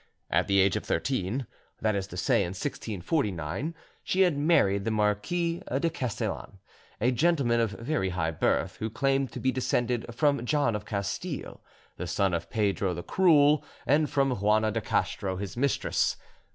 At 0.31 0.47
the 0.47 0.59
age 0.59 0.75
of 0.75 0.83
thirteen—that 0.83 1.95
is 1.95 2.07
to 2.07 2.17
say, 2.17 2.43
in 2.43 2.53
1649—she 2.53 4.21
had 4.21 4.35
married 4.35 4.83
the 4.83 4.89
Marquis 4.89 5.61
de 5.79 5.89
Castellane, 5.91 6.57
a 6.99 7.11
gentleman 7.11 7.59
of 7.59 7.69
very 7.69 8.09
high 8.09 8.31
birth, 8.31 8.77
who 8.77 8.89
claimed 8.89 9.31
to 9.31 9.39
be 9.39 9.51
descended 9.51 10.07
from 10.15 10.43
John 10.43 10.75
of 10.75 10.85
Castille, 10.85 11.61
the 11.97 12.07
son 12.07 12.33
of 12.33 12.49
Pedro 12.49 12.95
the 12.95 13.03
Cruel, 13.03 13.63
and 13.85 14.09
from 14.09 14.31
Juana 14.31 14.71
de 14.71 14.81
Castro, 14.81 15.37
his 15.37 15.55
mistress. 15.55 16.17